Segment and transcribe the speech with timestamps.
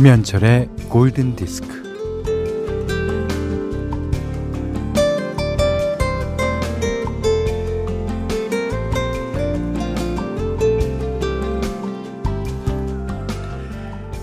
[0.00, 1.68] 김현철의 골든 디스크.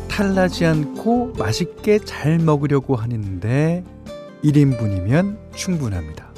[0.10, 3.84] 탈나지 않고 맛있게 잘 먹으려고 하는데
[4.43, 6.34] 1인분이면 충분합니다.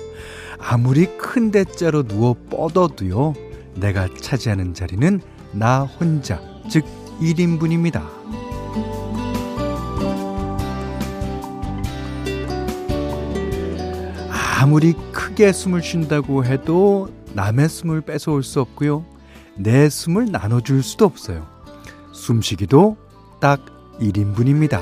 [0.60, 3.36] 아무리 큰 대자로 누워 뻗어도요,
[3.76, 5.22] 내가 차지하는 자리는
[5.54, 6.84] 나 혼자, 즉
[7.22, 8.04] 1인분입니다.
[14.62, 19.06] 아무리 크게 숨을 쉰다고 해도 남의 숨을 뺏어올 수 없고요.
[19.56, 21.48] 내 숨을 나눠줄 수도 없어요.
[22.12, 22.98] 숨쉬기도
[23.40, 23.66] 딱
[24.02, 24.82] 1인분입니다.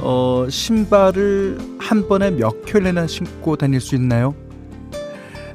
[0.00, 4.34] 어, 신발을 한 번에 몇 켤레나 신고 다닐 수 있나요?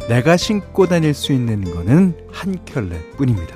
[0.08, 3.56] 내가 신고 다닐 수 있는 거는 한 켤레 뿐입니다.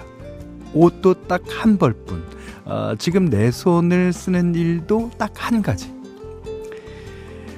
[0.74, 2.24] 옷도 딱 한 벌뿐.
[2.66, 5.92] 어, 지금 내 손을 쓰는 일도 딱 한 가지.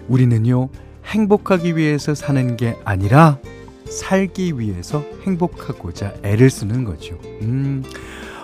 [0.07, 0.69] 우리는요,
[1.05, 3.39] 행복하기 위해서 사는 게 아니라
[3.89, 7.17] 살기 위해서 행복하고자 애를 쓰는 거죠.
[7.41, 7.83] 음,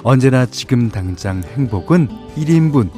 [0.03, 2.89] 언제나 지금 당장 행복은 1인분,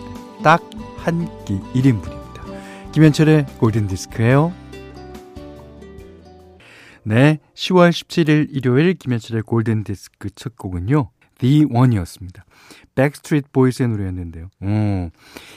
[0.44, 0.62] 딱
[1.06, 2.92] 한 끼 1인분입니다.
[2.92, 4.52] 김현철의 골든디스크예요.
[7.10, 11.10] 네, 10월 17일 일요일 김현철의 골든 디스크 첫 곡은요.
[11.40, 12.46] The One이었습니다.
[12.94, 14.48] 백스트리트 보이스의 노래였는데요.
[14.60, 15.10] 어,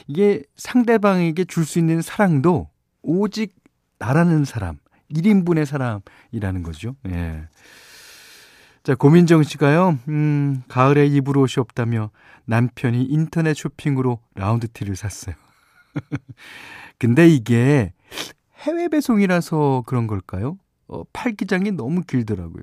[0.07, 2.71] 이게 상대방에게 줄 수 있는 사랑도
[3.03, 3.55] 오직
[3.99, 4.79] 나라는 사람,
[5.11, 6.97] 1인분의 사람이라는 거죠.
[7.09, 7.43] 예.
[8.83, 12.13] 자, 고민정 씨가요, 음, 가을에 입을 옷이 없다며
[12.47, 15.35] 남편이 인터넷 쇼핑으로 라운드티를 샀어요.
[16.99, 17.93] 근데 이게
[18.61, 20.57] 해외 배송이라서 그런 걸까요?
[20.93, 22.63] 어, 팔기장이 너무 길더라고요.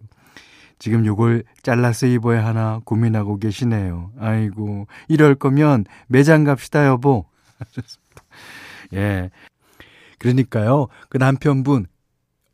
[0.77, 4.11] 지금 요걸 잘라서 입어야 하나 고민하고 계시네요.
[4.19, 7.25] 아이고, 이럴 거면 매장 갑시다, 여보.
[8.93, 9.29] 예.
[10.19, 11.87] 그러니까요, 그 남편분,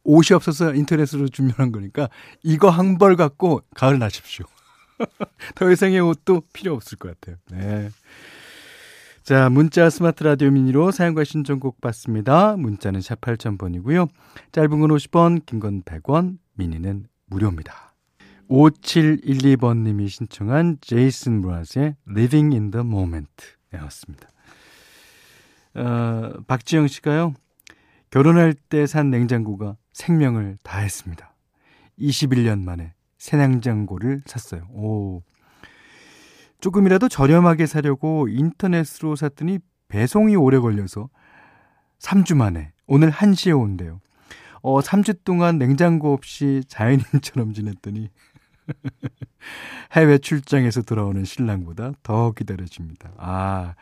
[0.04, 2.10] 옷이 없어서 인터넷으로 주문한 거니까,
[2.44, 4.46] 이거 한 벌 갖고 가을 나십시오.
[5.56, 7.38] 더 이상의 옷도 필요 없을 것 같아요.
[7.52, 7.90] 네.
[9.26, 12.56] 자, 문자 스마트 라디오 미니로 사용과 신청곡 받습니다.
[12.58, 14.08] 문자는 샵 8000번이고요.
[14.52, 17.96] 짧은 건 50원, 긴 건 100원, 미니는 무료입니다.
[18.48, 23.34] 5712번 님이 신청한 제이슨 브라즈의 Living in the Moment
[23.74, 24.30] 였습니다.
[25.74, 27.34] 어, 박지영 씨가요.
[28.12, 31.34] 결혼할 때 산 냉장고가 생명을 다했습니다.
[32.00, 34.68] 21년 만에 새 냉장고를 샀어요.
[34.72, 35.24] 오.
[36.60, 41.10] 조금이라도 저렴하게 사려고 인터넷으로 샀더니 배송이 오래 걸려서
[42.00, 44.02] 3주 만에 오늘 1시에 온대요.
[44.62, 48.10] 어, 3주 동안 냉장고 없이 자연인처럼 지냈더니
[49.94, 53.12] 해외 출장에서 돌아오는 신랑보다 더 기다려집니다.
[53.18, 53.76] 아,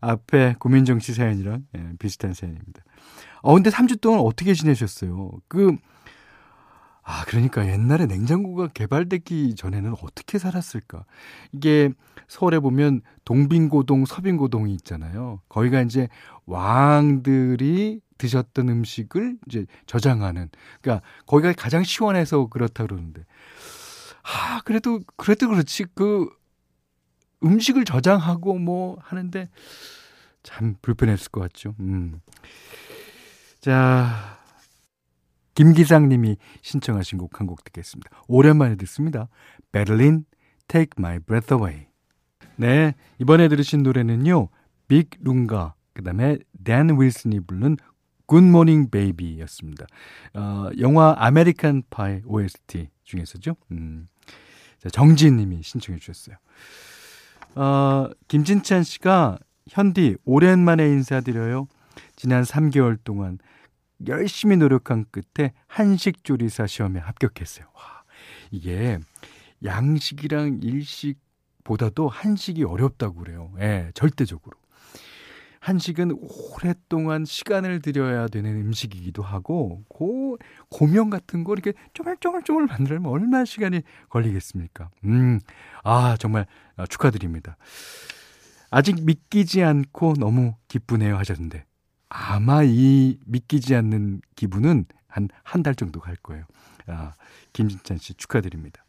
[0.00, 2.82] 앞에 고민정 씨 사연이랑 예, 비슷한 사연입니다.
[3.42, 5.32] 어, 근데 3주 동안 어떻게 지내셨어요?
[5.48, 5.76] 그,
[7.04, 11.04] 아, 그러니까 옛날에 냉장고가 개발되기 전에는 어떻게 살았을까?
[11.52, 11.90] 이게
[12.28, 15.40] 서울에 보면 동빙고동, 서빙고동이 있잖아요.
[15.48, 16.08] 거기가 이제
[16.46, 20.48] 왕들이 드셨던 음식을 이제 저장하는.
[20.80, 23.24] 그러니까 거기가 가장 시원해서 그렇다 그러는데.
[24.22, 25.86] 아, 그래도, 그래도 그렇지.
[25.94, 26.28] 그
[27.44, 29.48] 음식을 저장하고 뭐 하는데
[30.44, 31.74] 참 불편했을 것 같죠.
[31.80, 32.20] 음.
[33.60, 34.41] 자,
[35.54, 38.10] 김기상님이 신청하신 곡 한 곡 듣겠습니다.
[38.28, 39.28] 오랜만에 듣습니다.
[39.72, 40.24] 베를린
[40.68, 41.86] Take My Breath Away.
[42.56, 44.48] 네, 이번에 들으신 노래는요.
[44.88, 47.76] 빅 룽가, 그 다음에 댄 윌슨이 부른
[48.28, 49.86] Good Morning Baby였습니다.
[50.34, 53.56] 어, 영화 American Pie OST 중에서죠.
[53.72, 54.08] 음,
[54.78, 56.36] 자, 정지인 님이 신청해 주셨어요.
[57.54, 59.38] 어, 김진찬 씨가
[59.68, 61.68] 현디 오랜만에 인사드려요.
[62.16, 63.38] 지난 3개월 동안
[64.06, 67.66] 열심히 노력한 끝에 한식조리사 시험에 합격했어요.
[67.74, 68.04] 와,
[68.50, 68.98] 이게
[69.64, 73.52] 양식이랑 일식보다도 한식이 어렵다고 그래요.
[73.60, 74.56] 예, 절대적으로.
[75.60, 80.36] 한식은 오랫동안 시간을 들여야 되는 음식이기도 하고 고
[80.68, 84.90] 고명 같은 거 이렇게 쪼물쪼물쪼물 만들면 얼마나 시간이 걸리겠습니까?
[85.04, 85.38] 음,
[85.84, 86.46] 아 정말
[86.88, 87.56] 축하드립니다.
[88.72, 91.64] 아직 믿기지 않고 너무 기쁘네요 하셨는데
[92.14, 96.44] 아마 이 믿기지 않는 기분은 한 한 달 정도 갈 거예요.
[96.86, 97.12] 아,
[97.52, 98.84] 김진찬 씨 축하드립니다.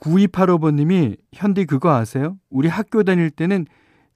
[0.00, 2.38] 9285번님이 현디 그거 아세요?
[2.50, 3.66] 우리 학교 다닐 때는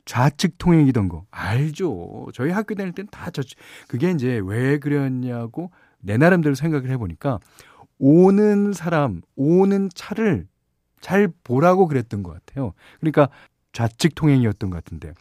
[0.05, 2.29] 좌측 통행이던 거 알죠.
[2.35, 3.43] 저희 학교 다닐 땐다저
[3.89, 5.71] 그게 이제 왜 그랬냐고
[6.01, 7.39] 내 나름대로 생각을 해보니까
[7.99, 10.47] 오는 사람, 오는 차를
[11.01, 12.73] 잘 보라고 그랬던 것 같아요.
[13.01, 13.29] 그러니까
[13.73, 15.15] 좌측 통행이었던 것 같은데.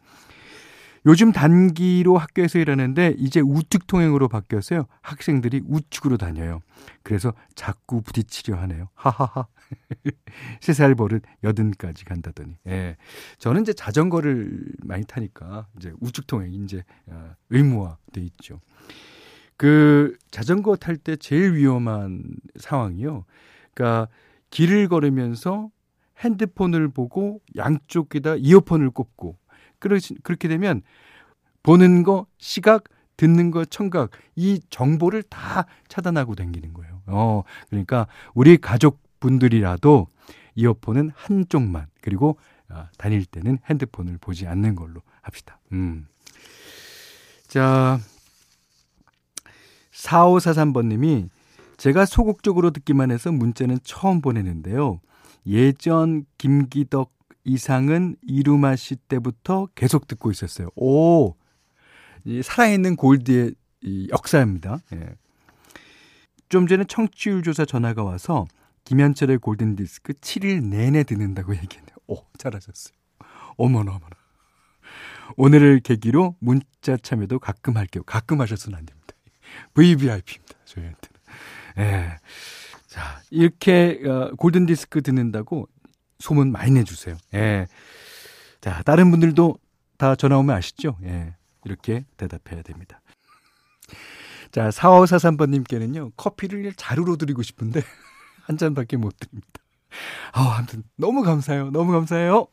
[1.05, 4.85] 요즘 단기로 학교에서 일하는데 이제 우측 통행으로 바뀌었어요.
[5.01, 6.61] 학생들이 우측으로 다녀요.
[7.01, 8.89] 그래서 자꾸 부딪히려 하네요.
[8.93, 9.47] 하하하.
[10.61, 12.55] 세살 버릇 여든까지 간다더니.
[12.67, 12.97] 예.
[13.39, 18.59] 저는 이제 자전거를 많이 타니까 이제 우측 통행 이제 어, 의무화돼 있죠.
[19.57, 22.23] 그 자전거 탈 때 제일 위험한
[22.59, 23.25] 상황이요.
[23.73, 24.07] 그러니까
[24.49, 25.69] 길을 걸으면서
[26.19, 29.37] 핸드폰을 보고 양쪽에다 이어폰을 꼽고
[29.81, 30.81] 그렇게 되면
[31.63, 32.85] 보는 거 시각
[33.17, 37.01] 듣는 거 청각 이 정보를 다 차단하고 다니는 거예요.
[37.07, 40.07] 어 그러니까 우리 가족분들이라도
[40.55, 42.37] 이어폰은 한쪽만 그리고
[42.69, 45.59] 아, 다닐 때는 핸드폰을 보지 않는 걸로 합시다.
[45.73, 46.07] 음.
[47.47, 47.99] 자,
[49.91, 51.29] 4543번님이
[51.77, 55.01] 제가 소극적으로 듣기만 해서 문자는 처음 보내는데요.
[55.45, 57.11] 예전 김기덕
[57.43, 60.69] 이상은 이루마 씨 때부터 계속 듣고 있었어요.
[60.75, 61.35] 오!
[62.23, 64.79] 이 살아있는 골드의 이 역사입니다.
[64.93, 65.15] 예.
[66.49, 68.45] 좀 전에 청취율 조사 전화가 와서
[68.83, 71.95] 김현철의 골든 디스크 7일 내내 듣는다고 얘기했네요.
[72.07, 72.93] 오, 잘하셨어요.
[73.57, 74.15] 어머나, 어머나.
[75.37, 78.03] 오늘을 계기로 문자 참여도 가끔 할게요.
[78.03, 79.15] 가끔 하셔서는 안 됩니다.
[79.73, 80.55] VVIP입니다.
[80.65, 81.21] 저희한테는.
[81.77, 82.17] 예.
[82.87, 85.69] 자, 이렇게 어, 골든 디스크 듣는다고
[86.21, 87.17] 소문 많이 내주세요.
[87.33, 87.67] 예.
[88.61, 89.57] 자, 다른 분들도
[89.97, 90.97] 다 전화 오면 아시죠?
[91.03, 91.35] 예.
[91.65, 93.01] 이렇게 대답해야 됩니다.
[94.51, 97.81] 자, 4543번님께는요, 커피를 자루로 드리고 싶은데,
[98.43, 99.47] 한 잔밖에 못 드립니다.
[100.33, 101.71] 아, 아무튼, 너무 감사해요.
[101.71, 102.47] 너무 감사해요.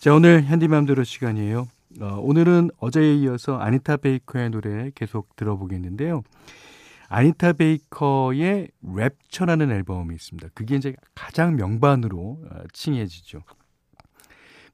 [0.00, 1.66] 자, 오늘 현디맘대로 시간이에요.
[2.00, 6.22] 어, 오늘은 어제에 이어서 아니타 베이커의 노래 계속 들어보겠는데요.
[7.08, 10.48] 아니타 베이커의 랩처라는 앨범이 있습니다.
[10.54, 13.42] 그게 이제 가장 명반으로 어, 칭해지죠.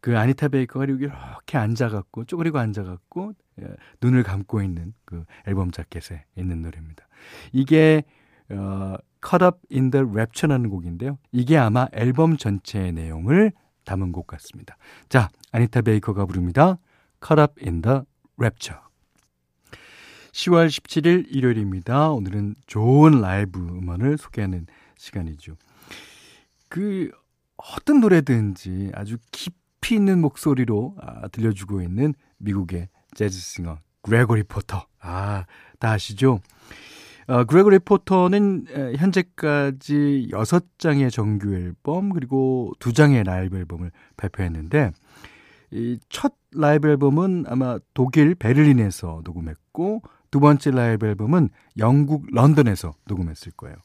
[0.00, 3.69] 그 아니타 베이커가 이렇게 앉아갖고 쪼그리고 앉아갖고 예,
[4.00, 7.06] 눈을 감고 있는 그 앨범 자켓에 있는 노래입니다.
[7.52, 8.02] 이게
[8.50, 11.19] 어, Cut Up in the Rapture라는 곡인데요.
[11.31, 13.52] 이게 아마 앨범 전체의 내용을
[13.84, 14.76] 담은 곡 같습니다.
[15.08, 16.79] 자, 아니타 베이커가 부릅니다.
[17.25, 18.00] Caught Up in the
[18.38, 18.81] Rapture.
[20.32, 22.11] 10월 17일 일요일입니다.
[22.11, 25.56] 오늘은 좋은 라이브 음원을 소개하는 시간이죠.
[26.69, 27.11] 그
[27.56, 34.87] 어떤 노래든지 아주 깊이 있는 목소리로 아, 들려주고 있는 미국의 재즈싱어 그레고리 포터.
[35.00, 35.44] 아,
[35.79, 36.40] 다 아시죠?
[37.26, 44.93] 어, 그레고리 포터는 현재까지 6장의 정규 앨범 그리고 2장의 라이브 앨범을 발표했는데
[45.73, 50.02] 이 첫 라이브 앨범은 아마 독일 베를린에서 녹음했고
[50.32, 53.76] 두 번째 라이브 앨범은 영국 런던에서 녹음했을 거예요.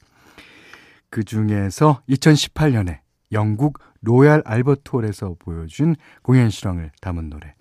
[1.10, 3.00] 그 중에서 2018년에
[3.30, 7.54] 영국 로얄 알버트 홀에서 보여준 공연 실황을 담은 노래.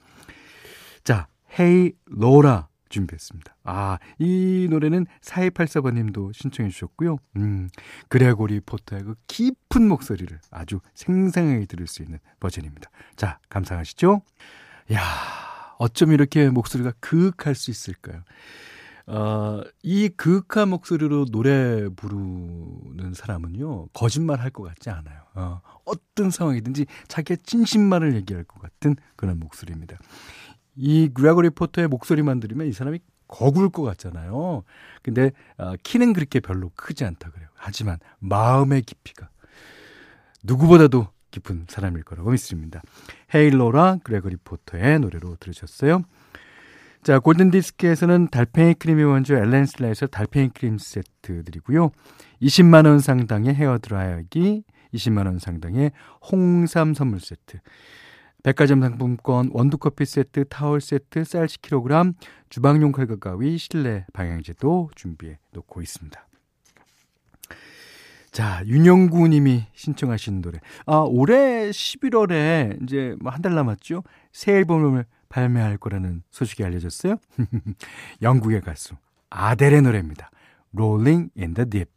[1.04, 1.28] 자,
[1.60, 3.58] 헤이 로라 준비했습니다.
[3.66, 7.18] 아, 이 노래는 4284번님도 신청해 주셨고요.
[7.36, 7.68] 음,
[8.08, 12.90] 그레고리 포터의 그 깊은 목소리를 아주 생생하게 들을 수 있는 버전입니다.
[13.18, 14.22] 자, 감상하시죠?
[14.94, 15.02] 야,
[15.78, 18.24] 어쩜 이렇게 목소리가 그윽할 수 있을까요?
[19.08, 25.22] 어, 이 그윽한 목소리로 노래 부르는 사람은요, 거짓말 할 것 같지 않아요.
[25.36, 29.98] 어, 어떤 상황이든지 자기의 진심만을 얘기할 것 같은 그런 목소리입니다.
[30.76, 34.64] 이 그레고리 포터의 목소리만 들으면 이 사람이 거굴 것 같잖아요.
[35.04, 37.48] 근데 어, 키는 그렇게 별로 크지 않다 그래요.
[37.56, 39.30] 하지만 마음의 깊이가
[40.44, 42.82] 누구보다도 깊은 사람일 거라고 믿습니다.
[43.34, 46.04] Hey Laura 그레고리 포터의 노래로 들으셨어요.
[47.08, 51.92] 자, 골든디스크에서는 달팽이 크림의 원조 엘렌실라에서 달팽이 크림 세트 드리고요.
[52.42, 55.92] 20만원 상당의 헤어드라이기, 20만원 상당의
[56.30, 57.60] 홍삼 선물 세트,
[58.44, 62.14] 백화점 상품권, 원두커피 세트, 타월 세트, 쌀 10kg,
[62.50, 66.28] 주방용 칼과 가위, 실내 방향제도 준비해 놓고 있습니다.
[68.34, 70.60] 자, 윤영구 님이 신청하신 노래.
[70.86, 74.04] 아, 올해 11월에 이제 뭐 한 달 남았죠?
[74.34, 77.18] 새 앨범을 발매할 거라는 소식이 알려졌어요.
[78.22, 78.96] 영국의 가수
[79.30, 80.30] 아델의 노래입니다.
[80.74, 81.92] Rolling in the Deep.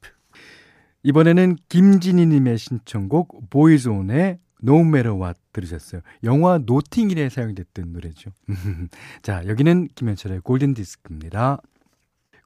[1.02, 6.02] 이번에는 김진희 님의 신청곡 보이존의 No Matter What 들으셨어요.
[6.25, 8.30] 영화 노팅힐에 사용됐던 노래죠.
[9.22, 11.60] 자, 여기는 김현철의 골든 디스크입니다.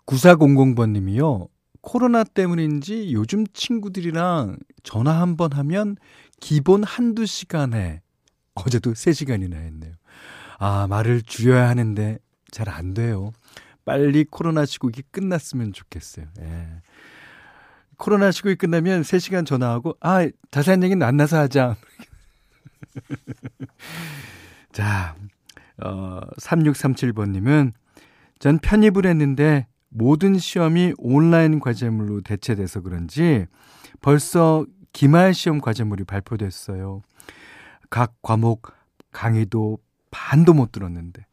[0.06, 1.48] 9400번 님이요.
[1.80, 5.96] 코로나 때문인지 요즘 친구들이랑 전화 한 번 하면
[6.40, 8.00] 기본 한두 시간에
[8.54, 9.92] 어제도 3시간이나 했네요.
[10.58, 12.18] 아, 말을 줄여야 하는데
[12.50, 13.32] 잘 안 돼요.
[13.84, 16.26] 빨리 코로나 시국이 끝났으면 좋겠어요.
[16.40, 16.68] 예.
[17.96, 21.76] 코로나 시국이 끝나면 3시간 전화하고, 아, 자세한 얘기는 만나서 하자.
[24.72, 25.14] 자,
[25.82, 27.72] 어, 3637번님은
[28.38, 33.46] 전 편입을 했는데 모든 시험이 온라인 과제물로 대체돼서 그런지
[34.00, 37.02] 벌써 기말 시험 과제물이 발표됐어요.
[37.90, 38.72] 각 과목
[39.12, 39.78] 강의도
[40.14, 41.26] 반도 못 들었는데.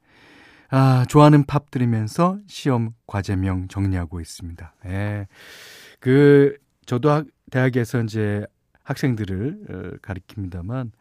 [0.72, 4.74] 아, 좋아하는 팝 들으면서 시험 과제명 정리하고 있습니다.
[4.86, 5.28] 예.
[6.00, 6.58] 그,
[6.88, 8.44] 저도 학, 대학에서 이제
[8.84, 10.92] 학생들을 어, 가리킵니다만,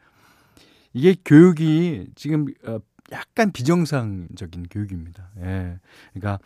[0.93, 2.81] 이게 교육이 지금 어,
[3.13, 5.31] 약간 비정상적인 교육입니다.
[5.39, 5.79] 예.
[6.13, 6.39] 그러니까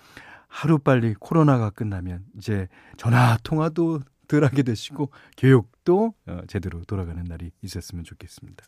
[0.46, 7.50] 하루 빨리 코로나가 끝나면 이제 전화 통화도 덜 하게 되시고 교육도 어, 제대로 돌아가는 날이
[7.60, 8.64] 있었으면 좋겠습니다.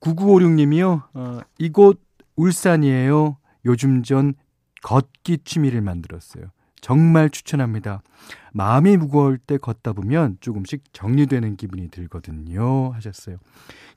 [0.00, 1.02] 9956님이요.
[1.14, 2.00] 어, 이곳
[2.36, 3.38] 울산이에요.
[3.64, 4.34] 요즘 전
[4.82, 6.50] 걷기 취미를 만들었어요.
[6.80, 8.02] 정말 추천합니다.
[8.52, 12.92] 마음이 무거울 때 걷다 보면 조금씩 정리되는 기분이 들거든요.
[12.92, 13.38] 하셨어요.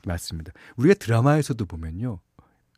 [0.06, 0.52] 맞습니다.
[0.78, 2.20] 우리가 드라마에서도 보면요.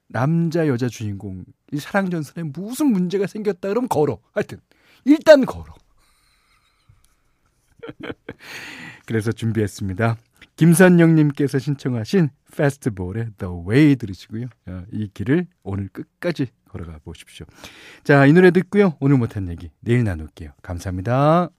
[0.08, 4.20] 남자 여자 주인공 이 사랑 전선에 무슨 문제가 생겼다 그러면 걸어.
[4.34, 4.60] 하여튼
[5.06, 5.74] 일단 걸어.
[9.06, 10.18] 그래서 준비했습니다.
[10.56, 14.48] 김선영님께서 신청하신 페스티벌의 The Way 들으시고요.
[14.68, 17.46] 어, 이 길을 오늘 끝까지 걸어가 보십시오.
[18.04, 18.96] 자, 이 노래 듣고요.
[19.00, 20.52] 오늘 못한 얘기 내일 나눌게요.
[20.62, 21.50] 감사합니다.